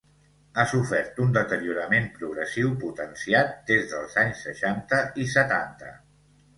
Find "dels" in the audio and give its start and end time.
3.95-4.19